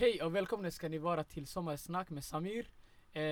[0.00, 2.70] Hej och välkomna ska ni vara till Sommarsnack med Samir.
[3.12, 3.22] Eh,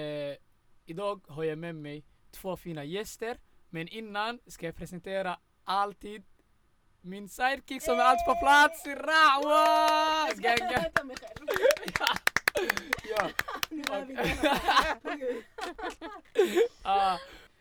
[0.84, 3.38] idag har jag med mig två fina gäster.
[3.70, 6.22] Men innan ska jag presentera alltid
[7.00, 10.28] min sidekick som är alltid på plats, Rawa!
[10.36, 11.46] Ska jag- Vänta mig själv.
[13.10, 13.30] ja.
[16.82, 17.18] Ah,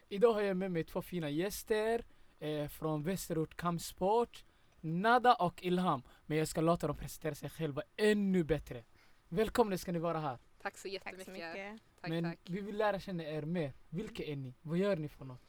[0.10, 2.06] idag har jag med mig två fina gäster
[2.40, 4.44] eh, från Västerort Kampsport,
[4.82, 6.04] Nada och Ilham.
[6.26, 8.84] Men jag ska låta dem presentera sig själva ännu bättre.
[9.30, 10.38] Välkomna ska ni vara här.
[10.62, 11.26] Tack så Tack jättemycket.
[11.26, 11.82] så mycket.
[12.02, 12.40] Tack, Men tack.
[12.46, 13.74] vi vill lära känna er mer.
[13.90, 14.54] Vilka är ni?
[14.62, 15.42] Vad gör ni för något?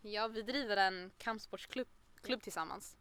[0.00, 1.88] Ja, vi driver en kampsportsklubb
[2.22, 2.96] klubb tillsammans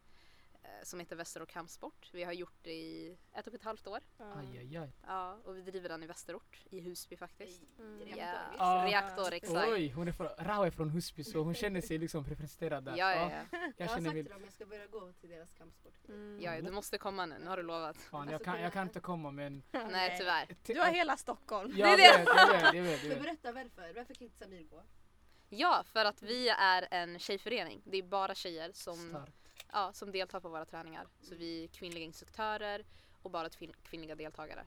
[0.83, 2.09] som heter Västerort Kampsport.
[2.13, 3.99] Vi har gjort det i ett och ett halvt år.
[4.17, 4.91] Aj, aj, aj.
[5.07, 7.61] Ja, och vi driver den i Västerort, i Husby faktiskt.
[7.79, 8.07] Mm.
[8.17, 8.85] Ja, Ah.
[8.85, 9.69] reaktor exakt.
[9.69, 12.97] Oj, hon är från, Rawa är från Husby så hon känner sig liksom representerad där.
[12.97, 13.57] Ja, ja, ja.
[13.61, 16.17] Jag Jag har sagt till dem jag ska börja gå till deras kampsportklubb.
[16.17, 16.41] Mm.
[16.41, 17.97] ja, du måste komma nu, nu har du lovat.
[17.97, 19.63] Fan, jag, kan, jag kan inte komma men...
[19.71, 20.55] Nej, tyvärr.
[20.63, 21.73] Du har hela Stockholm.
[21.77, 22.73] Jag Det är vet, jag vet.
[22.73, 23.21] Men Jag vet.
[23.21, 23.93] berätta varför.
[23.93, 24.83] Varför kan inte Samir gå?
[25.51, 27.81] Ja, för att vi är en tjejförening.
[27.85, 29.38] Det är bara tjejer som, Starkt.
[29.71, 31.07] Ja, som deltar på våra träningar.
[31.21, 32.85] Så vi är kvinnliga instruktörer
[33.21, 34.65] och bara kvin- kvinnliga deltagare.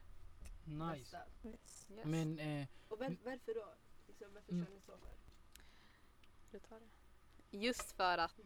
[0.65, 1.23] Nice.
[1.45, 1.87] Yes.
[2.05, 3.75] Men eh, Och var, varför då?
[4.07, 4.67] Liksom, varför Mm.
[4.67, 5.11] kör ni så för?
[6.51, 6.89] Du ta det?
[7.59, 8.41] Just för att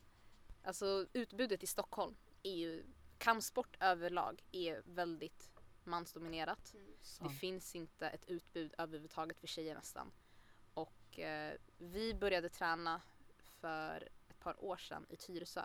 [0.64, 2.84] alltså, utbudet i Stockholm är ju,
[3.18, 5.50] kampsport överlag är väldigt
[5.84, 6.74] mansdominerat.
[6.74, 6.92] Mm.
[7.20, 10.12] Det finns inte ett utbud överhuvudtaget för tjejer nästan.
[10.74, 13.00] Och eh, vi började träna
[13.60, 15.62] för ett par år sedan i Tyresö.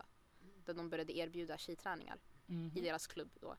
[0.68, 2.72] Där de började erbjuda tjejträningar Mhm.
[2.76, 3.56] i deras klubb då.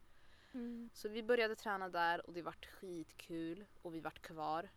[0.53, 0.91] Mm.
[0.93, 4.69] Så vi började träna där och det vart skitkul och vi vart kvar.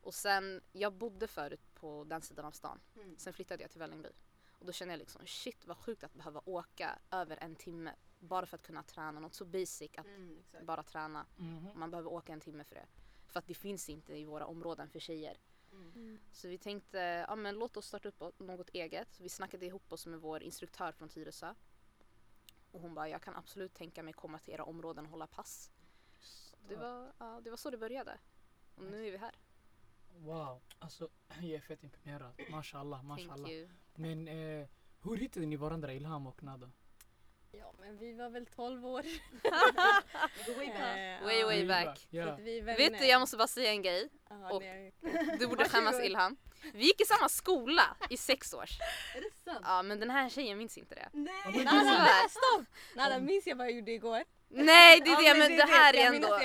[0.00, 2.80] Och sen, jag bodde förut på den sidan av stan.
[2.96, 3.18] Mm.
[3.18, 4.08] Sen flyttade jag till Vällingby.
[4.58, 8.46] Och då kände jag liksom shit vad sjukt att behöva åka över en timme bara
[8.46, 11.26] för att kunna träna något så basic att Mm, bara träna.
[11.36, 11.68] Mhm.
[11.74, 12.86] Man behöver åka en timme för det.
[13.26, 15.36] För att det finns inte i våra områden för tjejer.
[15.94, 16.18] Mm.
[16.32, 19.14] Så vi tänkte, ja men låt oss starta upp något eget.
[19.14, 21.54] Så vi snackade ihop oss med vår instruktör från Tyresö.
[22.70, 25.70] Och hon bara, jag kan absolut tänka mig komma till era områden och hålla pass.
[26.68, 28.18] Det var, ja, det var så det började.
[28.74, 29.34] Och nu är vi här.
[30.18, 32.40] Wow, alltså jag är fett imponerad.
[32.50, 33.50] Mashallah, mashallah.
[33.94, 34.68] Men eh,
[35.02, 36.70] hur hittade ni varandra Ilham och Nada?
[37.58, 39.02] Ja, men vi var väl 12 år.
[40.56, 40.98] Way back.
[40.98, 42.06] Eh, Way, ja, way back.
[42.10, 42.24] Ja.
[42.36, 42.76] vänner.
[42.76, 44.08] Vet du, jag måste bara säga en grej.
[44.28, 44.92] Ja, och- det-
[45.38, 46.00] Du borde skämmas.
[46.00, 46.36] Ilham.
[46.74, 48.78] Vi gick i samma skola i sex års.
[49.16, 49.60] Är det sant?
[49.64, 51.08] Ja men den här tjejen minns inte det.
[51.12, 51.34] Nej!
[51.44, 52.66] Ja, men Nada, stopp!
[52.96, 54.24] Nada, minns jag vad jag gjorde igår?
[54.48, 56.38] Nej det är Ja, det men det är här är ändå.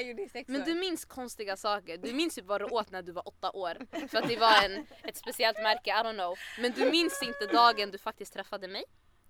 [0.48, 0.66] Men år.
[0.66, 1.98] du minns konstiga saker.
[1.98, 4.08] Du minns ju vad du åt när du var åtta år.
[4.08, 6.36] För att det var en, ett speciellt märke, I don't know.
[6.60, 8.84] Men du minns inte dagen du faktiskt träffade mig.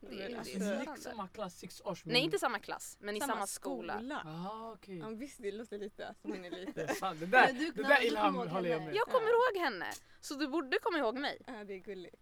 [0.09, 1.01] Det, det Alltså är ni gick störande.
[1.01, 2.13] samma klass, sex års men...
[2.13, 4.22] Nej inte samma klass, men i samma, skola.
[4.25, 4.97] Ah, okej.
[4.97, 7.13] Ja, visst, det låter lite som hon är Det är.
[7.19, 8.95] Det där, Men du- det där du Ilham håller jag med.
[8.95, 9.85] Jag kommer ihåg henne.
[10.22, 11.41] Så du borde komma ihåg mig.
[11.47, 12.16] Ja, det är gulligt.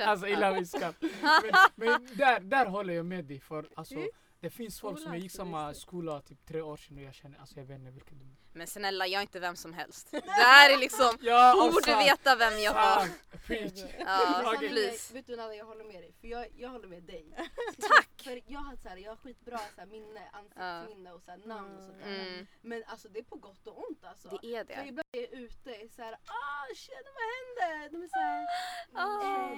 [0.00, 0.26] Alltså.
[0.26, 0.94] Ilham är.
[1.00, 4.08] Men, men där, där håller jag med dig för alltså Mm.
[4.40, 7.38] det finns folk som jag gick samma skola typ tre år sedan och jag känner,
[7.38, 8.24] alltså jag vet inte vilken du
[8.56, 10.08] Men snälla, jag är inte vem som helst.
[10.10, 13.06] Det här är liksom, Ja, borde veta vem jag var.
[13.48, 15.14] Ja, är- please.
[15.14, 16.14] Vet du Nada, jag håller med dig.
[16.20, 17.26] För jag, jag håller med dig.
[17.88, 18.08] Tack!
[18.24, 21.38] För jag har, så här, jag har skitbra så här, minne, ansiktsminne och så här,
[21.38, 22.06] namn och sånt där.
[22.26, 24.28] Mm, Men alltså det är på gott och ont alltså.
[24.42, 24.88] det är För det.
[24.88, 27.88] ibland är jag ute är så här, ah shit vad hände?
[27.88, 28.46] De är såhär,
[28.94, 29.52] Ah,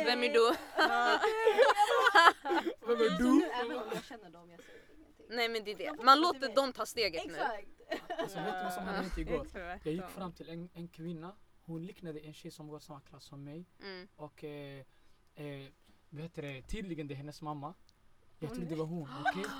[0.00, 0.54] eh, Vem är du?
[2.86, 3.44] Vem är Så nu du?
[3.50, 5.26] även om jag känner dem, jag säger ingenting.
[5.28, 6.02] Nej men det är det.
[6.02, 7.32] Man låter dem ta steget nu.
[7.34, 7.68] Exakt.
[8.18, 9.46] Alltså vet du vad som hände igår?
[9.84, 13.24] Jag gick fram till en, en kvinna, hon liknade en tjej som går samma klass
[13.24, 14.08] som mig Mm.
[14.16, 14.84] och eh,
[15.34, 15.66] eh,
[16.10, 17.74] heter det, tydligen det är hennes mamma.
[18.38, 19.44] Jag trodde det var hon, okej?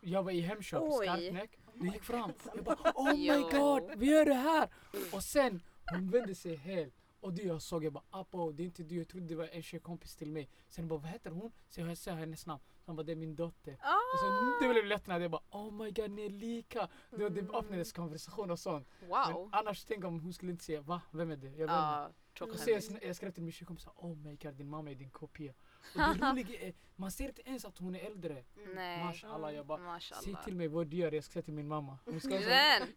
[0.00, 0.82] Jag var i Hemköp.
[0.92, 1.58] Skarpnäck.
[1.74, 4.68] Jag gick fram, jag bara oh my god, vi gör det här!
[5.12, 6.94] Och sen, hon vände sig helt.
[7.20, 9.48] Och det jag såg, jag bara apo, det är inte du, jag trodde det var
[9.52, 10.48] en tjejkompis till mig.
[10.68, 11.52] Sen jag bara vad heter hon?
[11.68, 12.62] Så jag sa hennes namn.
[12.88, 13.72] Så han bara det är min dotter.
[13.72, 16.88] Och sen det blev lättnad, jag bara oh my god ni är lika.
[17.10, 18.88] Det, var- det öppnades konversation och sånt.
[19.00, 19.48] Men Wow.
[19.52, 21.46] annars tänk om hon skulle inte säga va, vem är det?
[21.46, 21.70] Jag vet inte.
[21.70, 22.10] Ja,
[22.40, 25.10] Och så jag, jag skrev till min tjejkompis oh my god din mamma är din
[25.10, 25.52] kopia.
[25.94, 28.44] Och det roliga är, man ser inte ens att hon är äldre.
[28.74, 29.04] Nej.
[29.04, 30.44] Mashallah jag bara, säg Mashallah.
[30.44, 31.98] till mig vad du gör, jag ska säga till min mamma.
[32.04, 32.50] Hon ska också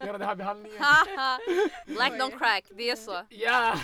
[0.06, 1.94] göra det här nio.
[1.96, 3.26] Black don't crack, det är så.
[3.30, 3.80] Ja!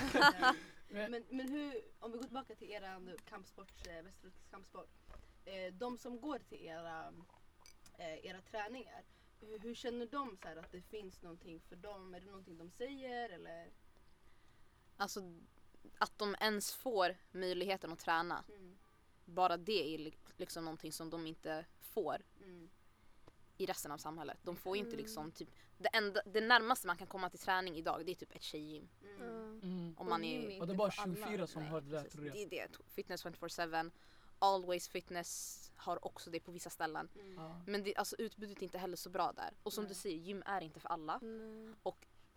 [0.89, 4.89] Men, men hur, om vi går tillbaka till era nu, kampsport, eh, Västerorts kampsport.
[5.47, 7.13] Eh, de som går till era,
[7.97, 9.03] eh, era träningar,
[9.41, 12.13] hur, hur känner de så här att det finns någonting för dem?
[12.15, 13.69] Är det någonting de säger eller?
[14.97, 15.33] Alltså
[15.97, 18.44] att de ens får möjligheten att träna.
[18.49, 18.77] Mm,
[19.25, 22.21] Bara det är li- liksom någonting som de inte får.
[22.41, 22.69] mm,
[23.59, 24.38] i resten av samhället.
[24.44, 24.99] De får inte Mm.
[25.01, 28.35] liksom typ, det, enda, det närmaste man kan komma till träning idag det är typ
[28.35, 28.88] ett tjejgym.
[29.03, 29.59] Mm.
[29.63, 29.95] Mm.
[29.97, 31.15] Om man är, inte Och det är bara för alla.
[31.15, 32.13] 24 som Nej, har det där precis.
[32.13, 32.35] tror jag.
[32.35, 33.91] Det är det, fitness 24-7.
[34.39, 37.09] Always fitness har också det på vissa ställen.
[37.15, 37.33] Mm.
[37.35, 37.61] Ja.
[37.67, 39.53] Men det, alltså, utbudet är inte heller så bra där.
[39.63, 39.89] Och som Nej.
[39.89, 41.19] du säger, gym är inte för alla.
[41.21, 41.75] Mm.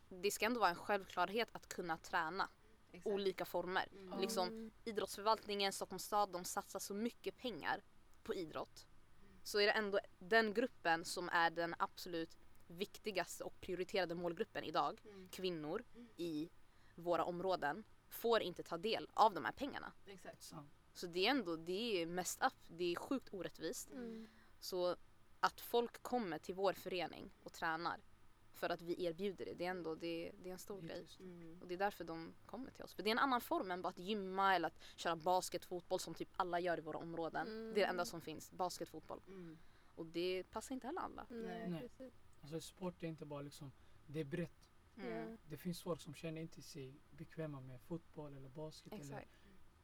[0.08, 2.48] Det ska ändå vara en självklarhet att kunna träna
[2.92, 3.06] Exakt.
[3.14, 3.88] olika former.
[3.92, 4.20] Mm.
[4.20, 4.70] Liksom, Mm.
[4.84, 7.82] idrottsförvaltningen, Stockholms stad, de satsar så mycket pengar
[8.22, 8.86] på idrott.
[9.42, 12.36] Så är det ändå den gruppen som är den absolut
[12.66, 15.28] viktigaste och prioriterade målgruppen idag, Mm.
[15.28, 15.84] kvinnor
[16.16, 16.50] i
[16.94, 19.92] våra områden, får inte ta del av de här pengarna.
[20.06, 20.42] Exakt.
[20.42, 20.72] Sant.
[21.00, 23.90] Så det är ändå, det är mest up, det är sjukt orättvist.
[23.90, 24.28] Mm.
[24.58, 24.96] Så
[25.40, 28.00] att folk kommer till vår förening och tränar
[28.52, 31.06] för att vi erbjuder det, det är ändå det, det är en stor grej.
[31.20, 31.58] Mm.
[31.60, 32.94] Och det är därför de kommer till oss.
[32.94, 36.00] För det är en annan form än bara att gymma eller att köra basket, fotboll
[36.00, 37.46] som typ alla gör i våra områden.
[37.46, 37.74] Mm.
[37.74, 39.20] Det är det enda som finns, basket, fotboll.
[39.26, 39.58] Mm.
[39.94, 41.26] Och det passar inte heller alla.
[41.30, 42.12] Nej, Nej.
[42.42, 43.72] Alltså sport är inte bara liksom,
[44.06, 44.60] det är brett.
[44.96, 45.38] Mm.
[45.48, 49.39] Det finns folk som känner inte sig bekväma med fotboll eller basket eller Exakt.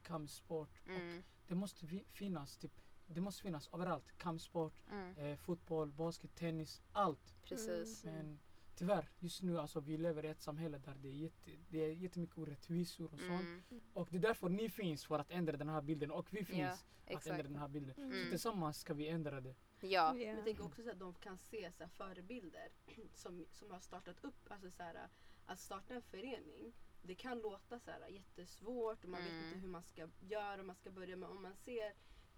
[0.06, 0.80] Kampsport.
[0.84, 1.22] Och Mm.
[1.48, 2.72] det måste finnas typ,
[3.06, 4.12] det måste finnas överallt.
[4.18, 5.16] Kampsport, Mm.
[5.16, 7.34] eh, fotboll, basket, tennis, allt.
[7.42, 8.04] Precis.
[8.04, 8.16] Mm.
[8.16, 8.38] Men
[8.74, 11.92] tyvärr, just nu alltså vi lever i ett samhälle där det är, jätte, det är
[11.92, 13.42] jättemycket orättvisor och sånt.
[13.70, 13.80] Mm.
[13.94, 16.84] Och det är därför ni finns för att ändra den här bilden och vi finns
[17.06, 17.94] Ja, att ändra den här bilden.
[17.96, 18.10] Mm.
[18.10, 18.30] Så Mm.
[18.30, 19.54] tillsammans ska vi ändra det.
[19.80, 20.12] Ja.
[20.12, 22.68] Men jag tänker också så att de kan se så här, förebilder
[23.14, 25.08] som, som har startat upp, alltså så här,
[25.46, 26.72] att starta en förening.
[27.06, 29.44] Det kan låta så här, jättesvårt och man vet Mm.
[29.46, 31.94] inte hur man ska göra och man ska börja men om man ser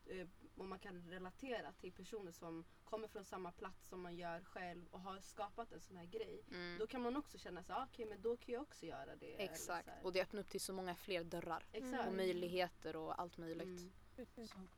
[0.07, 4.41] eh, om man kan relatera till personer som kommer från samma plats som man gör
[4.45, 6.43] själv och har skapat en sån här grej.
[6.51, 6.79] Mm.
[6.79, 9.43] Då kan man också känna så okej men då kan jag också göra det.
[9.45, 9.89] Exakt.
[9.89, 10.07] så.
[10.07, 11.67] Och det öppnar upp till så många fler dörrar.
[11.73, 12.09] Exakt.
[12.09, 13.93] Och möjligheter och allt möjligt.
[14.17, 14.47] Mm.
[14.49, 14.71] Sant.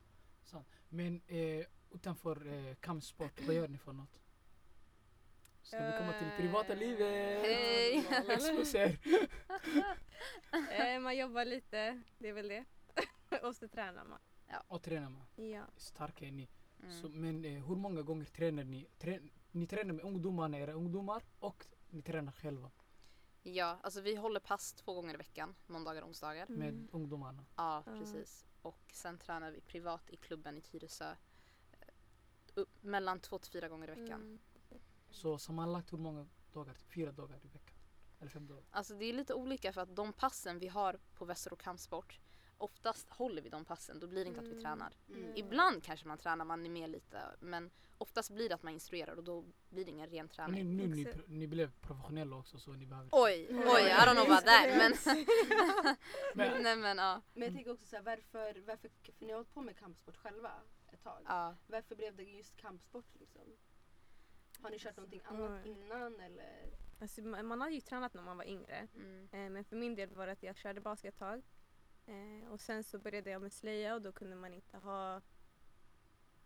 [0.42, 0.66] Sant.
[0.88, 4.20] Men eh, utanför eh, kampsport, vad gör ni för något?
[5.62, 7.42] Ska vi komma till privata Eh, livet?
[7.42, 8.06] Hej.
[8.28, 8.98] Exklusiv.
[10.70, 12.64] Eh, man jobbar lite, det är väl det.
[13.42, 14.18] och så tränar man.
[14.68, 15.26] Och tränar man.
[15.50, 15.64] Ja.
[15.76, 16.48] Starka är ni.
[16.82, 16.92] Mm.
[17.02, 18.86] Så, men eh, hur många gånger tränar ni?
[18.98, 19.20] Trä,
[19.50, 22.70] ni tränar med ungdomarna, era ungdomar och ni tränar själva
[23.42, 26.46] Ja, alltså vi håller pass två gånger i veckan, måndagar och onsdagar.
[26.46, 26.58] Mm.
[26.58, 27.44] med ungdomarna.
[27.56, 27.92] Ja, Ja.
[27.98, 28.46] precis.
[28.62, 31.10] Och sen tränar vi privat i klubben i Tyresö.
[31.72, 31.88] eh,
[32.54, 34.20] Upp, mellan två till fyra gånger i veckan.
[34.20, 34.38] Mm.
[35.20, 36.74] Så sammanlagt hur många dagar?
[36.74, 37.76] Fyra dagar i veckan?
[38.20, 38.64] Eller fem dagar?
[38.70, 42.20] Alltså det är lite olika för att de passen vi har på Västerås kampsport
[42.58, 44.62] oftast håller vi de passen, då blir det inte att vi Mm.
[44.62, 44.92] tränar.
[45.08, 45.32] Mm.
[45.36, 49.16] Ibland kanske man tränar, man är med lite men oftast blir det att man instruerar
[49.16, 50.76] och då blir det ingen ren Men träning.
[50.76, 51.06] nu, nu ni,
[51.38, 54.92] ni blev professionella också så ni behöver Oj, oj, I don't know about that men,
[56.34, 57.20] Men- nej men ja.
[57.34, 60.16] Men jag tänker också så här, varför, varför, för ni har hållit på med kampsport
[60.16, 60.52] själva
[60.92, 61.22] ett tag.
[61.26, 61.54] ja.
[61.66, 63.42] Varför blev det just kampsport liksom?
[64.62, 65.70] Har ni kört någonting annat Oj.
[65.70, 66.70] innan eller?
[67.00, 68.88] Alltså, man har ju tränat när man var yngre.
[68.94, 69.28] Mm.
[69.32, 71.42] Eh, men för min del var det att jag körde basket ett tag.
[72.06, 75.20] Eh, och sen så började jag med slöja och då kunde man inte ha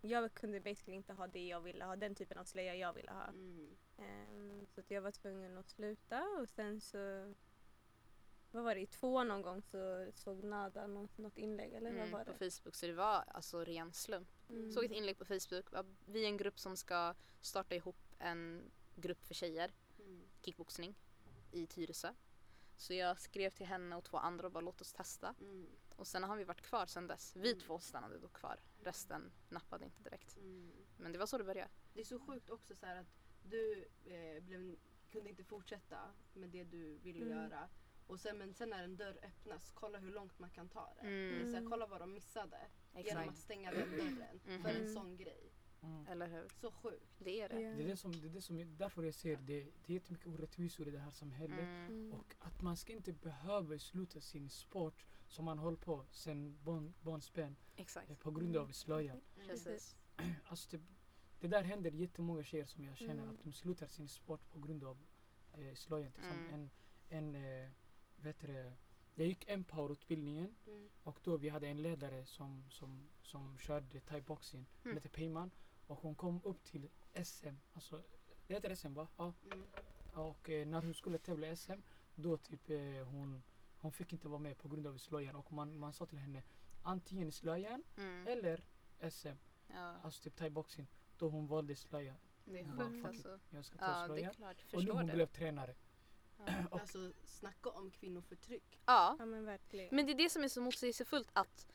[0.01, 3.11] jag kunde basically inte ha det jag ville ha, den typen av slöja jag ville
[3.11, 3.25] ha.
[3.25, 3.77] Mm.
[3.99, 7.35] Ehm, så att jag var tvungen att sluta och sen så
[8.51, 11.99] vad var det, i två någon gång så såg Nada något, något inlägg eller vad
[12.01, 12.51] Mm, var på det?
[12.51, 14.29] Facebook så det var alltså ren slump.
[14.49, 14.71] Mm.
[14.71, 15.65] Såg ett inlägg på Facebook,
[16.07, 20.23] vi är en grupp som ska starta ihop en grupp för tjejer, Mm.
[20.43, 20.95] kickboxning,
[21.53, 22.15] i Tyresö.
[22.77, 25.35] Så jag skrev till henne och två andra och bara låt oss testa.
[25.41, 25.67] Mm.
[25.97, 27.37] Och sen har vi varit kvar sen dess.
[27.37, 27.61] Vi Mm.
[27.61, 28.61] två stannade då kvar.
[28.83, 30.37] Resten nappade inte direkt.
[30.37, 30.73] Mm.
[30.97, 31.71] Men det var så det började.
[31.95, 33.07] Det är så sjukt också så att
[33.43, 34.77] du eh, blev,
[35.11, 37.39] kunde inte fortsätta med det du ville Mm.
[37.39, 37.69] göra.
[38.07, 41.01] Och sen, men sen när en dörr öppnas, kolla hur långt man kan ta det.
[41.01, 41.31] Mm.
[41.35, 41.71] Det är så här, Mm.
[41.71, 43.39] kolla vad de missade genom att Exakt.
[43.39, 44.95] stänga den dörren för en Mm.
[44.95, 45.53] sån grej.
[45.85, 46.07] Mm.
[46.07, 46.49] Eller hur?
[46.61, 47.07] Så sjukt.
[47.19, 47.61] Det är det.
[47.61, 47.75] Ja.
[47.77, 50.27] Det är det som, det är det som, därför jag säger det, det är jättemycket
[50.27, 51.59] orättvisor i det här samhället.
[51.59, 51.87] Mm.
[51.87, 52.13] Mm.
[52.13, 56.95] Och att man ska inte behöva sluta sin sport som man håller på sen barn,
[57.03, 58.21] barnsben eh, Exakt.
[58.21, 59.21] på grund av slöjan.
[59.37, 59.49] Mm.
[59.49, 59.97] Precis.
[60.45, 60.83] Alltså det,
[61.41, 63.29] det där händer jättemånga tjejer som jag känner Mm.
[63.35, 64.99] att de slutar sin sport på grund av
[65.53, 66.13] eh, slöjan.
[66.13, 66.69] Till exempel Mm.
[67.09, 67.71] en, en eh,
[68.17, 68.73] vet du,
[69.15, 70.89] jag gick Empower-utbildningen Mm.
[71.03, 74.97] och då vi hade en ledare som, som, som körde thai-boxing, hon Mm.
[74.97, 75.51] hette Peyman
[75.87, 76.89] och hon kom upp till
[77.25, 78.03] SM, alltså
[78.47, 79.09] det heter SM va?
[79.17, 79.33] Ja.
[79.53, 79.65] Mm.
[80.15, 81.73] Och eh, när hon skulle tävla i SM
[82.15, 83.43] då typ eh, hon,
[83.81, 86.43] hon fick inte vara med på grund av slöjan och man, man sa till henne
[86.83, 88.27] antingen slöjan Mm.
[88.27, 88.65] eller
[89.11, 89.29] SM,
[89.69, 90.87] Ja, alltså typ thai-boxing.
[91.19, 92.15] Då hon valde slöja.
[92.45, 93.39] det är bara, sjukt it, alltså.
[93.51, 94.35] Jag ska ta Ja, det är slöjan.
[94.35, 94.57] klart.
[94.73, 95.13] Och nu hon det.
[95.13, 95.75] blev tränare.
[96.47, 96.53] Ja.
[96.71, 98.81] Och, Alltså snacka om kvinnoförtryck.
[98.87, 99.17] ja.
[99.19, 99.97] Ja men verkligen.
[99.97, 101.67] Men det är det som är så motsägelsefullt att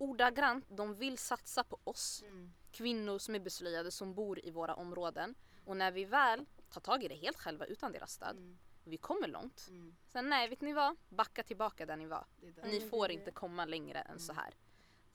[0.00, 2.52] ordagrant, de vill satsa på oss Mm.
[2.72, 5.34] kvinnor som är beslöjade som bor i våra områden.
[5.64, 8.58] Och när vi väl tar tag i det helt själva utan deras stöd, Mm.
[8.84, 9.66] vi kommer långt.
[9.70, 9.96] Mm.
[10.08, 10.96] Sen nej, vet ni vad?
[11.08, 12.26] Backa tillbaka där ni var.
[12.40, 12.62] Där.
[12.68, 14.44] Ni får det- inte komma längre än så Mm.
[14.44, 14.54] här.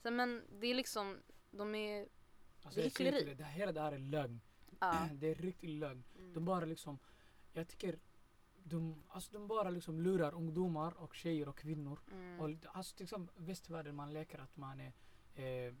[0.02, 1.18] Sen men det är liksom,
[1.50, 2.08] de är,
[2.62, 3.34] Alltså, Det är hyckleri.
[3.34, 4.40] det hela det här är lögn.
[4.80, 5.08] ja.
[5.14, 6.04] Det är riktigt lögn.
[6.18, 6.32] Mm.
[6.32, 6.98] De bara liksom,
[7.52, 7.98] jag tycker
[8.68, 12.00] de, alltså de bara liksom lurar ungdomar och tjejer och kvinnor.
[12.12, 12.40] Mm.
[12.40, 14.92] Och, alltså till exempel västvärlden man leker att man är
[15.34, 15.74] eh,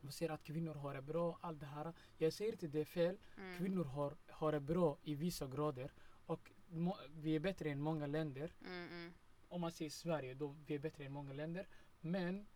[0.00, 1.92] man säger att kvinnor har det bra, allt det här.
[2.18, 3.18] Jag säger inte det är fel.
[3.36, 3.58] Mm.
[3.58, 5.92] Kvinnor har, har det bra i vissa grader.
[6.26, 8.54] Och må, vi är bättre än många länder.
[8.64, 9.12] Mm, mm.
[9.48, 11.68] Om man säger Sverige, då vi är bättre än många länder.
[12.00, 12.46] Men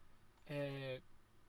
[0.44, 1.02] eh,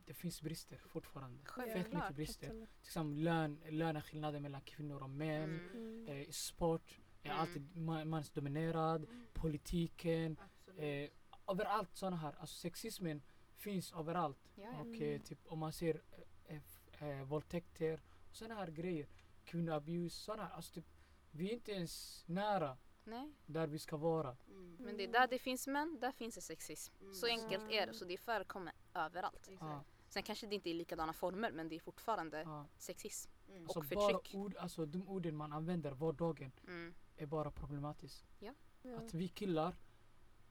[0.05, 1.39] det finns brister fortfarande.
[1.39, 2.49] Fett Självklart, mycket brister.
[2.49, 5.59] Till exempel lön, löneskillnader mellan kvinnor och män.
[5.73, 5.75] Mm.
[5.75, 6.07] Mm.
[6.07, 6.99] Eh, sport
[7.31, 7.39] Mm.
[7.41, 9.03] alltid ma- mansdominerad.
[9.03, 9.27] Mm.
[9.33, 10.37] Politiken.
[10.77, 11.09] Eh,
[11.47, 12.35] överallt sådana här.
[12.39, 13.21] Alltså sexismen
[13.55, 14.37] finns överallt.
[14.55, 14.79] Ja, ja.
[14.79, 15.01] Och Mm.
[15.15, 16.01] eh, typ om man ser
[16.47, 16.61] eh,
[17.01, 19.07] eh, eh, våldtäkter och sådana här grejer.
[19.45, 20.55] Kvinnoabuse, sådana här.
[20.55, 20.85] Alltså typ,
[21.31, 24.37] vi är inte ens nära Nej, där vi ska vara.
[24.49, 24.75] Mm.
[24.79, 26.93] men det är där det finns män, där finns det sexism.
[27.01, 27.13] Mm.
[27.13, 29.47] Så enkelt är det, så det förekommer överallt.
[29.47, 29.61] Exakt.
[29.61, 32.65] Ja, Sen kanske det inte är likadana former, men det är fortfarande ja.
[32.77, 33.31] sexism.
[33.49, 33.65] Mm.
[33.65, 34.35] Och Så bara förtryck.
[34.35, 36.93] ord, alltså de orden man använder vardagen Mm.
[37.17, 38.25] Är bara problematiskt.
[38.39, 38.53] Ja.
[38.97, 39.75] Att vi killar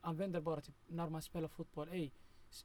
[0.01, 1.89] använder bara typ när man spelar fotboll.
[1.89, 2.11] Ey,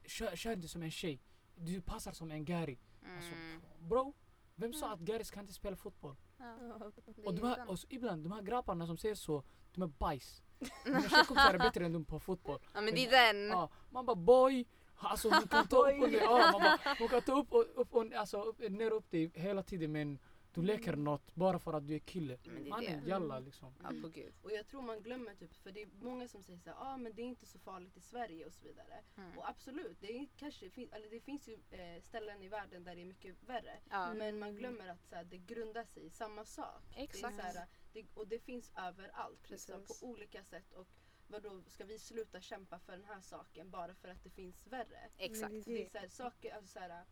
[0.06, 1.22] kör, kör inte som en tjej.
[1.56, 2.78] Du passar som en Gary.
[3.16, 3.62] Alltså, Mm.
[3.80, 4.14] bro,
[4.56, 4.94] vem sa Mm.
[4.94, 6.16] att Garys kan inte spela fotboll?
[6.38, 6.92] Ja, Ja.
[7.26, 9.44] Och, de här, och så, ibland, de här grabbarna som säger så,
[9.74, 10.44] de är bajs.
[10.86, 12.60] Mina tjejkompisar är bättre än dem på fotboll.
[12.74, 13.48] Ja men det är den.
[13.48, 14.66] Ja, man bara boy,
[14.96, 17.66] alltså hon kan ta upp och ner, ja, man bara, hon kan ta upp och,
[17.76, 20.20] upp och alltså, upp, ner upp dig hela tiden men
[20.54, 22.38] du leker något bara för att du är kille.
[22.44, 23.10] Men det är Man är det.
[23.10, 23.74] jalla liksom.
[23.84, 24.34] Ja på gud.
[24.42, 27.14] Och jag tror man glömmer typ, för det är många som säger såhär, ah, men
[27.16, 29.04] det är inte så farligt i Sverige och så vidare.
[29.18, 29.38] Mm.
[29.38, 33.02] Och absolut, det, är kanske, eller det finns ju eh, ställen i världen där det
[33.02, 33.80] är mycket värre.
[33.90, 36.84] Ja, Men man glömmer att så här, det grundar sig i samma sak.
[36.96, 37.38] exakt.
[37.38, 40.04] Det är så här, det, och det finns överallt liksom, på Precis.
[40.04, 40.74] olika sätt.
[40.74, 40.88] Och
[41.32, 45.10] vadå, ska vi sluta kämpa för den här saken bara för att det finns värre?
[45.18, 45.52] Exakt.
[45.52, 47.06] Men Det, är så här, saker, alltså, så här,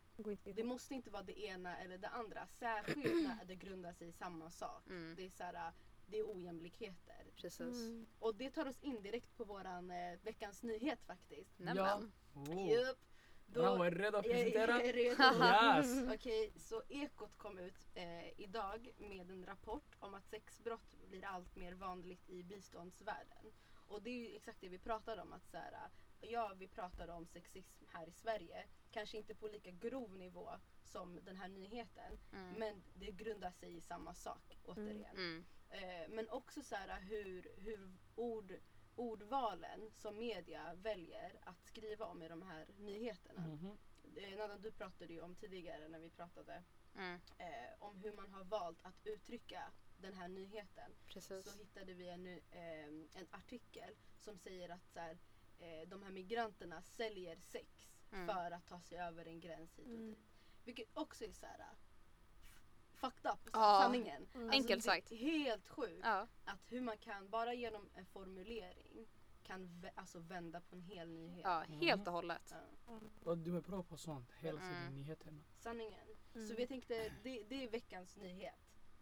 [0.54, 2.46] Det måste inte vara det ena eller det andra.
[2.46, 4.86] Särskilt när det grundar sig i samma sak.
[4.86, 5.14] Mm.
[5.16, 5.72] Det är, så här,
[6.06, 7.26] det är ojämlikheter.
[7.36, 7.60] Precis.
[7.76, 8.06] Mm.
[8.18, 11.58] Och det tar oss in direkt på våran eh, veckans nyhet faktiskt.
[11.58, 12.12] Nämen.
[12.34, 12.70] Oh.
[12.70, 12.98] Jupp.
[13.46, 14.82] Då- Bravo, är redo att jag presentera?
[14.82, 15.22] är redo.
[15.44, 16.14] Yes!
[16.14, 21.56] Okej, så Ekot kom ut eh, idag med en rapport om att sexbrott blir allt
[21.56, 23.52] mer vanligt i biståndsvärlden.
[23.90, 25.32] Och det är ju exakt det vi pratade om.
[25.32, 28.66] Att så här, ja, vi pratade om sexism här i Sverige.
[28.90, 30.50] Kanske inte på lika grov nivå
[30.84, 32.18] som den här nyheten.
[32.32, 32.54] Mm.
[32.58, 35.16] Men det grundar sig i samma sak återigen.
[35.16, 35.44] Mm.
[35.70, 38.52] Eh, men också så här hur, hur ord,
[38.94, 43.40] ordvalen som media väljer att skriva om i de här nyheterna.
[43.40, 43.78] Mhm.
[44.16, 46.62] Eh, Nada, du pratade ju om tidigare när vi pratade
[46.96, 47.20] Mm.
[47.38, 47.46] eh,
[47.78, 50.92] om hur man har valt att uttrycka den här nyheten.
[51.06, 51.44] Precis.
[51.44, 52.84] Så hittade vi en, eh,
[53.20, 55.18] en artikel som säger att så här,
[55.58, 58.26] eh, de här migranterna säljer sex Mm.
[58.26, 60.06] för att ta sig över en gräns hit och Mm.
[60.10, 60.18] dit.
[60.64, 62.58] Vilket också är så här f-
[62.92, 63.80] fucked up, Ja.
[63.82, 64.26] sanningen.
[64.34, 64.50] Mm.
[64.50, 65.10] Enkelt det är sagt.
[65.10, 69.06] Helt sjukt Ja, att hur man kan, bara genom en formulering,
[69.50, 71.40] kan alltså vända på en hel nyhet.
[71.44, 72.54] ja, helt och hållet.
[72.86, 73.00] Ja.
[73.24, 74.94] Och du är bra på sånt hela tiden, Mm.
[74.94, 75.40] nyheterna.
[75.58, 76.00] Sanningen.
[76.34, 76.48] Mm.
[76.48, 78.54] Så vi tänkte, det, det är veckans nyhet.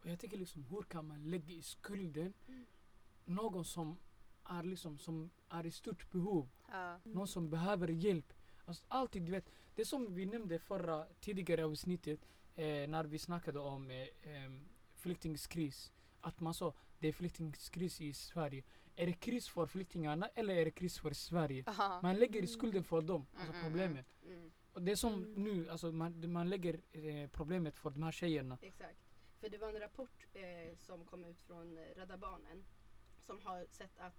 [0.02, 2.66] Och jag tänker liksom, hur kan man lägga i skulden Mm.
[3.24, 3.98] någon som
[4.44, 7.00] är liksom, som är i stort behov, Ja.
[7.04, 8.32] någon som behöver hjälp.
[8.64, 12.20] Alltså alltid, du vet, det som vi nämnde förra, tidigare avsnittet,
[12.56, 15.92] eh, när vi snackade om eh, em, flyktingskris.
[16.20, 18.62] Att man sa, det är flyktingskris i Sverige.
[19.00, 21.64] Är det kris för flyktingarna eller är det kris för Sverige?
[21.66, 22.00] Aha.
[22.02, 24.06] Man lägger skulden för dem, alltså Mm, mm, problemet.
[24.26, 25.44] Mm, Och det är som Mm.
[25.44, 28.58] nu, alltså man, man lägger eh, problemet för de här tjejerna.
[28.62, 28.98] exakt.
[29.40, 32.64] För det var en rapport eh, som kom ut från eh, Rädda Barnen
[33.20, 34.14] som har sett att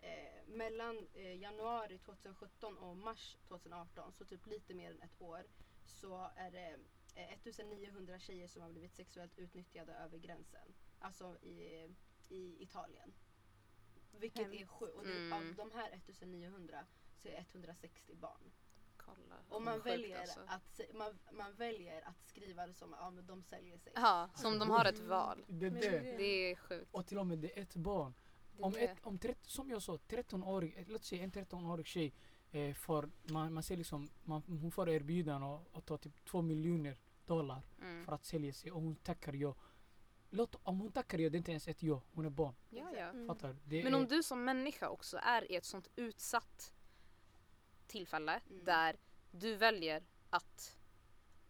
[0.00, 5.46] eh, mellan eh, januari 2017 och mars 2018, så typ lite mer än ett år,
[5.86, 6.78] så är det
[7.14, 10.74] eh, 1900 tjejer som har blivit sexuellt utnyttjade över gränsen.
[10.98, 11.88] Alltså i,
[12.28, 13.12] i Italien.
[14.20, 14.94] Vilket är sjukt.
[14.96, 15.32] Och det, Mm.
[15.32, 16.84] av de här 1900
[17.22, 18.52] så är 160 barn.
[18.96, 19.34] Kolla.
[19.48, 20.40] Och man Sjukt väljer, alltså.
[20.46, 23.92] att, se- man, man väljer att skriva det som att ja, men de säljer sig.
[23.96, 25.44] Ja, som de har ett val.
[25.48, 25.90] Det är Men det.
[25.90, 26.88] det- Det är sjukt.
[26.94, 28.14] Och till och med det är ett barn.
[28.56, 31.86] Det är Om, ett, om 30, som jag sa, 13-årig, eh, låt säga en 13-årig
[31.86, 32.12] tjej
[32.50, 36.42] eh, får, man, man ser liksom, man, hon får erbjudande att, att ta typ 2
[36.42, 38.04] miljoner dollar Mm.
[38.04, 39.54] för att sälja sig och hon tackar ja.
[40.36, 42.54] Låt, om hon tackar ja, det är inte ens ett ja, hon är barn.
[42.70, 43.08] Ja, ja.
[43.08, 43.26] Mm.
[43.26, 43.82] Fattar du?
[43.82, 46.72] Men är, om du som människa också är i ett sånt utsatt
[47.86, 48.64] tillfälle Mm.
[48.64, 48.96] där
[49.30, 50.76] du väljer att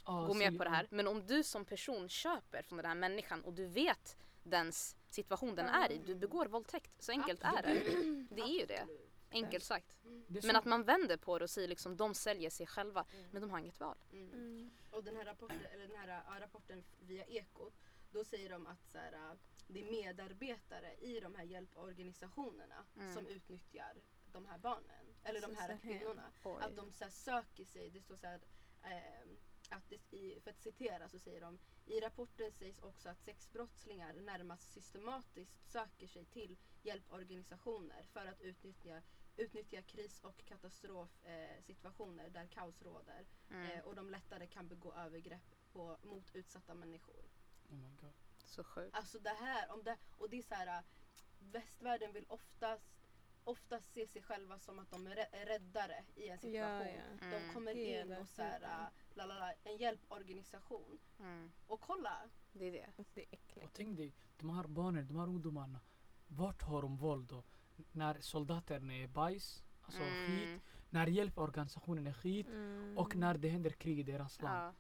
[0.07, 0.87] Ah, gå med så- på det här.
[0.91, 5.55] Men om du som person köper från den här människan och du vet dens situation
[5.55, 6.91] den är i, du begår våldtäkt.
[7.03, 7.75] Så enkelt är det.
[8.35, 8.81] Det är ju det.
[8.81, 9.11] Absolut.
[9.31, 9.97] Enkelt sagt.
[10.29, 13.51] Men att man vänder på det och säger liksom de säljer sig själva men de
[13.51, 13.97] har inget val.
[14.13, 14.33] Mm.
[14.33, 14.71] Mm.
[14.91, 17.75] Och den här rapporten, eller den här rapporten via Ekot,
[18.15, 19.37] då säger de att så här, äh,
[19.69, 23.15] det är medarbetare i de här hjälporganisationerna Mm.
[23.15, 24.03] som utnyttjar
[24.33, 25.15] de här barnen.
[25.25, 25.79] Eller de Så så här.
[25.79, 26.33] kvinnorna.
[26.61, 28.41] Att de så här, söker sig, det står så här,
[28.83, 29.37] ehm,
[29.71, 34.13] att det, i, för att citera så säger de i rapporten sägs också att sexbrottslingar
[34.13, 39.03] närmast systematiskt söker sig till hjälporganisationer för att utnyttja,
[39.37, 43.71] utnyttja kris och katastrofsituationer eh, där kaos råder Mm.
[43.71, 47.25] eh, och de lättare kan begå övergrepp på, mot utsatta människor.
[47.75, 48.13] Oh my God.
[48.45, 48.97] Så sjukt.
[48.97, 50.85] Alltså det här, om det, och det är så här, äh,
[51.53, 52.91] västvärlden vill oftast,
[53.45, 56.87] oftast se sig själva som att de är rä- är räddare i en situation.
[56.87, 57.29] Ja, ja.
[57.31, 57.55] De Mm.
[57.55, 58.71] kommer in och så här, tiden.
[58.81, 60.99] äh, la, la, la, en hjälporganisation.
[61.21, 61.51] Mm.
[61.67, 62.21] Och kolla!
[62.53, 62.87] Det är det.
[63.15, 63.65] Det är äckligt.
[63.67, 65.81] Och tänk dig, de här barnen, de här ungdomarna.
[66.27, 67.43] Vart har de våld då?
[67.93, 70.47] När soldaterna är bajs, alltså skit.
[70.49, 70.61] Mm.
[70.91, 72.47] När hjälporganisationen är skit.
[72.47, 72.99] Mm.
[72.99, 74.75] Och när det händer krig i deras land.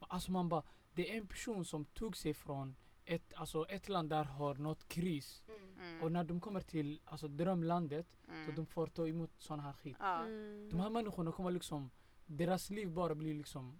[0.00, 0.06] Ja.
[0.08, 0.62] Alltså man bara,
[0.98, 4.88] det är en person som tog sig från ett, alltså ett land där har något
[4.88, 5.42] kris.
[5.48, 5.74] Mm.
[5.80, 6.02] Mm.
[6.02, 8.54] Och när de kommer till alltså, drömlandet så Mm.
[8.54, 9.96] de får ta emot sån här skit.
[10.00, 10.24] Ja.
[10.24, 10.68] Mm.
[10.70, 11.90] De här människorna kommer liksom,
[12.26, 13.78] deras liv bara blir liksom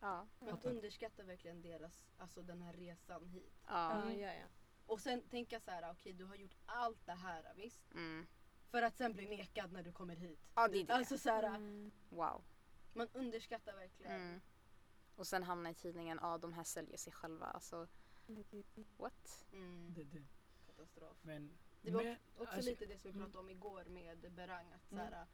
[0.00, 0.26] Ja.
[0.40, 3.52] Man underskattar verkligen deras, alltså den här resan hit.
[3.66, 4.04] Ja.
[4.06, 4.46] Ja, ja, ja.
[4.86, 7.92] Och sen tänka så här, okej du har gjort allt det här visst.
[7.94, 8.26] Mm.
[8.70, 10.40] För att sen bli nekad när du kommer hit.
[10.54, 10.94] Ja, det är det.
[10.94, 11.90] Alltså så här, Mm.
[12.08, 12.44] Wow.
[12.94, 14.40] man underskattar verkligen.
[15.18, 17.46] Och sen hamna i tidningen, ja de här säljer sig själva.
[17.46, 17.88] Alltså
[18.96, 19.46] what?
[19.52, 19.94] Mm.
[19.94, 20.24] det, det.
[20.66, 21.16] Katastrof.
[21.22, 21.50] Men,
[21.82, 23.24] Det var men också alltså- lite det som vi mm.
[23.26, 24.72] pratade om igår med Berang.
[24.72, 25.06] Att Mm.
[25.10, 25.26] såhär,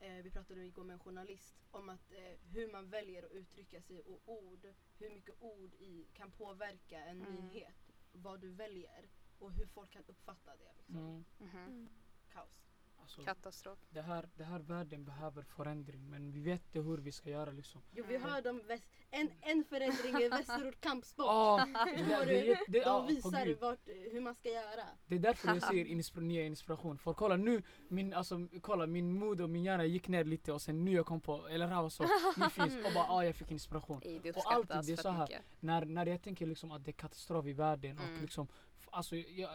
[0.00, 3.82] eh, vi pratade igår med en journalist om att eh, hur man väljer att uttrycka
[3.82, 4.66] sig och ord,
[4.98, 7.34] hur mycket ord i, kan påverka en Mm.
[7.34, 7.90] nyhet.
[8.12, 9.08] Vad du väljer
[9.38, 10.72] och hur folk kan uppfatta det.
[10.76, 10.96] Liksom.
[10.98, 11.56] mm, Mhm.
[11.58, 11.88] Mm.
[12.32, 12.71] Kaos.
[13.02, 13.78] Alltså, Katastrof.
[13.90, 17.50] det, här, det här världen behöver förändring men vi vet inte hur vi ska göra
[17.50, 17.80] liksom.
[17.92, 18.30] Jo, vi Mm.
[18.30, 21.26] hör dem väst, en, en förändring i Västerort kampsport.
[21.28, 23.58] Ah, det, det, det, De visar Gud.
[23.60, 23.78] vart,
[24.12, 24.84] hur man ska göra.
[25.06, 26.98] det är därför jag säger inspir nya inspiration.
[26.98, 30.62] För kolla nu, min, alltså, kolla, min mod och min hjärna gick ner lite och
[30.62, 32.02] sen nu jag kom på, eller här så,
[32.36, 34.00] ni finns och bara ah, jag fick inspiration.
[34.04, 35.40] Ej, Och alltid, det är så här.
[35.60, 38.14] När, när jag tänker liksom att det är katastrof i världen Mm.
[38.16, 38.48] och liksom,
[38.90, 39.50] alltså jag,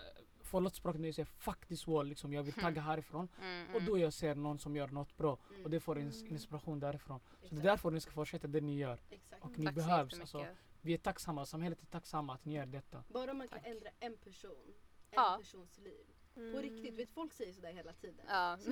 [0.48, 3.28] förlåt språket när jag säger fuck this wall, liksom, jag vill tagga härifrån.
[3.42, 3.86] Mm, Och mm.
[3.86, 5.64] då jag ser någon som gör något bra Mm.
[5.64, 6.28] och det får en Mm.
[6.34, 7.20] inspiration därifrån.
[7.20, 7.64] Så det är Exakt.
[7.64, 9.00] därför ni ska fortsätta det ni gör.
[9.10, 9.44] Exakt.
[9.44, 10.20] Och ni Tack så behövs.
[10.20, 10.46] Alltså,
[10.82, 13.04] vi är tacksamma, samhället är tacksamma att ni gör detta.
[13.08, 13.68] Bara man kan Tack.
[13.68, 14.74] ändra en person, en
[15.12, 15.38] Ja.
[15.40, 16.06] persons liv.
[16.34, 16.62] På Mm.
[16.62, 18.26] riktigt, vet folk säger sådär hela tiden.
[18.30, 18.72] Ja, Så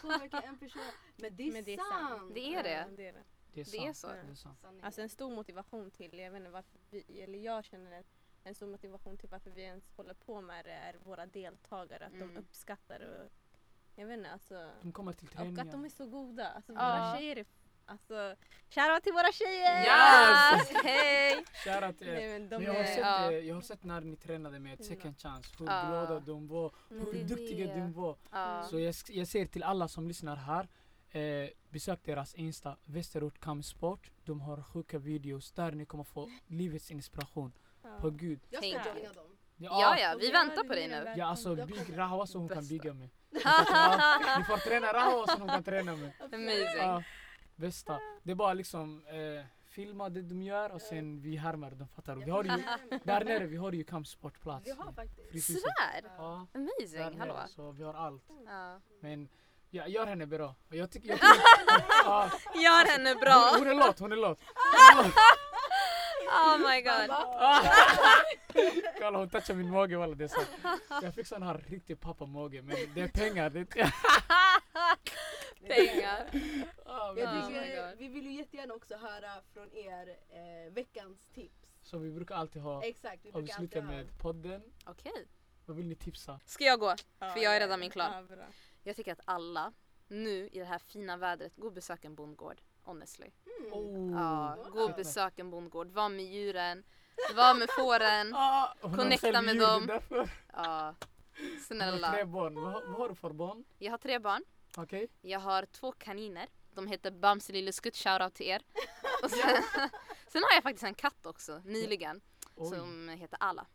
[0.00, 0.82] påverkar en person.
[1.16, 2.08] Men det är, Men det är sant.
[2.20, 2.34] sant.
[2.34, 2.70] Det är det.
[2.70, 3.24] Ja, det är det.
[3.52, 3.96] Det är det är sant.
[3.96, 4.06] så.
[4.26, 4.64] Det är sant.
[4.82, 8.06] Alltså en stor motivation till, jag vet inte varför vi, eller jag känner att
[8.44, 12.12] en stor motivation till varför vi ens håller på med det är våra deltagare, att
[12.12, 12.34] Mm.
[12.34, 13.30] de uppskattar och
[13.96, 14.70] jag vet inte alltså.
[14.82, 15.84] De kommer till Och att de träningen.
[15.84, 16.48] är så goda.
[16.48, 16.78] Alltså Ja.
[16.78, 17.46] våra tjejer är,
[17.84, 18.34] alltså
[18.70, 19.78] shoutout till våra tjejer!
[19.80, 20.70] Yes!
[20.84, 21.44] Hej!
[21.64, 22.12] Shoutout till er.
[22.12, 23.32] Nej men jag, har är, sett, Ja.
[23.32, 25.84] eh, jag har sett när ni tränade med second chance, hur Ja.
[25.88, 27.80] glada de var, hur det duktiga det.
[27.80, 28.16] de var.
[28.32, 28.66] Ja.
[28.70, 30.68] Så jag, jag säger till alla som lyssnar här,
[31.10, 34.10] eh, besök deras Insta, Västerort Kampsport.
[34.24, 37.52] De har sjuka videos där ni kommer få livets inspiration.
[37.82, 37.98] Ja.
[38.00, 38.40] På gud.
[38.50, 38.96] jag ska Tänk.
[38.96, 39.36] joina dem.
[39.56, 41.12] Ja, ja, vi väntar på dig nu.
[41.16, 41.98] Ja alltså bygg.
[41.98, 42.68] Rahwa så hon kan Bästa.
[42.68, 43.08] bygga med.
[43.30, 46.12] Ja, ni får träna Rahwa så hon kan träna med.
[46.32, 46.76] Amazing.
[46.78, 47.02] Ja,
[47.56, 47.98] bästa.
[48.22, 52.16] Det är bara liksom eh, filma det de gör och sen vi härmar dem fattar
[52.16, 52.24] du.
[52.24, 52.50] Vi har ju,
[53.04, 54.66] där nere vi har ju kampsportplats.
[54.66, 55.30] Vi har faktiskt.
[55.30, 55.62] Fritidshuset.
[55.62, 56.12] Sådär!
[56.16, 57.34] Ja, där Amazing, hallå.
[57.34, 58.24] nere, så vi har allt.
[58.46, 58.80] Ja.
[59.00, 59.28] Men
[59.70, 60.54] ja, gör henne bra.
[60.68, 61.42] Och Jag tycker, jag tycker,
[62.04, 63.50] ja, Gör henne hon, bra!
[63.58, 64.38] hon är låt, hon är låt.
[66.30, 67.10] Oh my god.
[68.98, 70.40] Kolla hon touchar min mage walla det är så.
[71.02, 73.50] Jag fick sån här riktig pappamage men det är pengar.
[73.50, 73.66] Det är
[75.68, 76.30] Pengar.
[76.86, 77.98] ah, Jag Oh my tycker, God.
[77.98, 81.68] vi vill ju jättegärna också höra från er eh, veckans tips.
[81.82, 83.96] så vi brukar alltid ha, Exakt, vi brukar slutar alltid ha.
[84.04, 84.62] med podden.
[84.86, 85.26] Okej.
[85.66, 86.40] Vad vill ni tipsa?
[86.44, 86.94] Ska jag gå?
[87.18, 88.10] Ja, För jag är redan min klar.
[88.14, 88.44] Ja, bra.
[88.82, 89.72] Jag tycker att alla
[90.08, 92.60] nu i det här fina vädret, gå och besök en bondgård.
[92.84, 93.30] Honestly.
[93.60, 93.72] Mm.
[93.72, 94.12] Oh.
[94.20, 95.90] Ja, gå och besök en bondgård.
[95.90, 96.84] Var med djuren.
[97.34, 98.34] Var med fåren.
[98.36, 99.86] Ah, Connecta med djur, det är dem.
[99.86, 100.30] därför.
[100.52, 100.94] Ja.
[101.66, 102.12] Snälla.
[102.12, 102.54] tre barn.
[102.54, 103.64] Vad, vad har du för barn?
[103.78, 104.44] Jag har tre barn.
[104.76, 105.08] Okej?
[105.20, 106.48] Jag har två kaniner.
[106.74, 108.62] De heter Bamse Lille Skutt, shoutout till er.
[109.22, 109.62] Och sen,
[110.28, 112.20] sen har jag faktiskt en katt också, nyligen.
[112.56, 112.68] Oj.
[112.78, 113.66] Som heter Alla.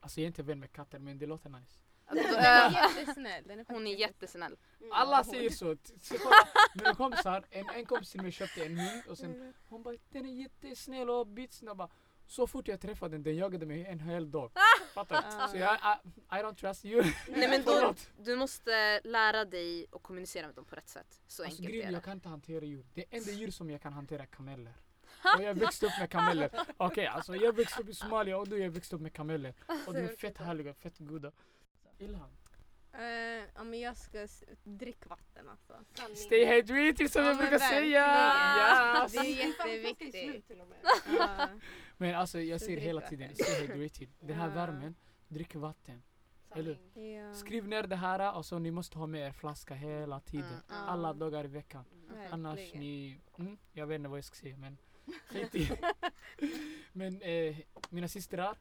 [0.00, 1.78] Alltså jag är inte vän med katter men det låter nice.
[2.18, 3.44] Alltså, eh, jättesnäll.
[3.46, 4.56] Den är hon är jättesnäll.
[4.80, 4.92] Mm.
[4.92, 5.76] Alla säger så.
[6.74, 9.52] Mina kompisar, en, en kompis till mig köpte en hund och sen Mm.
[9.68, 11.76] hon bara den är jättesnäll och bitsnabb.
[11.78, 11.88] Bara,
[12.26, 14.52] Så fort jag träffade den, den jagade mig en hel dag.
[14.94, 15.28] Fattar du?
[15.42, 15.48] Ah.
[15.48, 17.02] Så jag, I, I don't trust you.
[17.28, 21.20] Nej men då, du måste lära dig att kommunicera med dem på rätt sätt.
[21.26, 22.00] Så Alltså enkelt är jag det.
[22.04, 22.86] kan inte hantera djur.
[22.94, 24.74] Det enda djur som jag kan hantera är kameler.
[25.36, 26.50] Och jag växte upp med kameler.
[26.76, 29.54] Okej, alltså jag växte upp i Somalia och då jag växte upp med kameler.
[29.86, 31.32] Och de är fett härliga, fett goda.
[32.02, 32.30] Ilham.
[32.94, 33.02] Eh,
[33.54, 35.72] ja, men jag ska s- dricka vatten alltså.
[35.94, 36.16] Sanning.
[36.16, 38.06] Stay hydrated som Ja, jag brukar säga!
[39.02, 39.12] Yes.
[39.12, 40.50] Det är jätteviktigt.
[41.18, 41.48] Ja.
[41.96, 44.08] Men alltså jag säger hela tiden, stay hydrated.
[44.20, 44.94] Den här värmen,
[45.28, 46.02] drick vatten.
[46.54, 47.00] Eller-.
[47.00, 47.34] Ja.
[47.34, 50.46] Skriv ner det här, alltså ni måste ha med er flaska hela tiden.
[50.68, 50.84] Mm.
[50.88, 51.84] Alla dagar i veckan.
[52.10, 52.32] Mm.
[52.32, 54.78] Annars ni, mm, jag vet inte vad jag ska säga men
[55.28, 55.70] skit i.
[56.92, 57.56] Men eh,
[57.90, 58.58] mina systrar.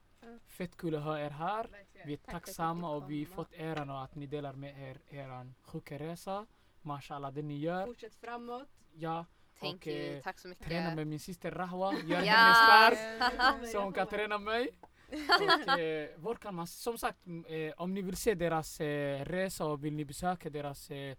[0.47, 1.69] Fett kul att ha er här.
[2.05, 3.35] Vi är tacksamma och vi kom.
[3.35, 6.45] fått äran att ni delar med er eran sjukresa.
[6.81, 7.85] Mashallah det ni gör.
[7.85, 8.67] Fortsätt framåt.
[8.93, 9.25] Ja,
[9.59, 10.65] Thank Och, you, eh, tack så mycket.
[10.67, 11.93] träna med min syster Rahwa.
[11.93, 12.31] Gör Ja.
[12.33, 13.67] henne stark.
[13.71, 14.69] Så hon kan träna mig.
[15.09, 19.65] Och, eh, var kan man, som sagt, eh, om ni vill se deras eh, resa
[19.65, 21.17] och vill ni besöka deras eh,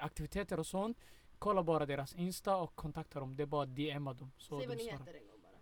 [0.00, 0.98] aktiviteter och sånt,
[1.38, 3.36] kolla bara deras Insta och kontakta dem.
[3.36, 4.32] Det är bara att DMa dem.
[4.38, 5.50] Så Säg vad de ni heter en gång bara.
[5.50, 5.60] En gång.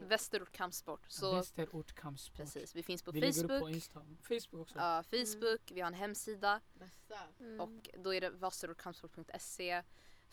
[0.00, 1.04] Västerort kampsport.
[1.08, 2.36] Så Västerort Kampsport.
[2.36, 3.70] precis, vi finns på Vi lägger upp på Facebook.
[3.74, 4.00] Insta.
[4.22, 4.78] Facebook också.
[4.78, 7.18] Ja, Facebook, vi har en hemsida Bästa.
[7.40, 7.60] Mm.
[7.60, 9.82] och då är det vasterortkampsport.se.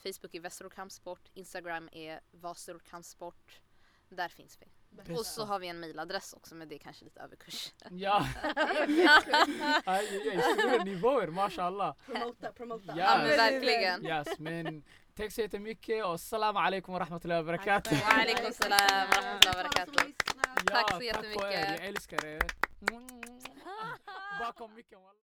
[0.04, 3.62] Facebook är Västerort Kampsport, Instagram är Vasterort Kampsport.
[4.10, 4.66] Där finns vi.
[4.90, 5.14] Bästa.
[5.14, 7.74] Och så har vi en mailadress också men det är kanske lite överkurs.
[7.92, 8.28] Ja!
[10.60, 11.96] Stora nivåer, mashallah.
[12.06, 12.84] Promota, promota.
[12.88, 12.96] Ja.
[12.98, 14.06] Ja men verkligen.
[14.06, 14.84] Yes, men
[15.20, 20.14] تكسيتم ميكي والسلام عليكم ورحمة الله وبركاته وعليكم السلام ورحمة الله وبركاته
[20.66, 22.52] تاك ميكي يا عيلس كريت
[24.40, 25.29] باكم ميكي والله